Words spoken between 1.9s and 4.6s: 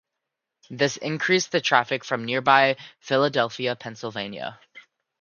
from nearby Philadelphia, Pennsylvania.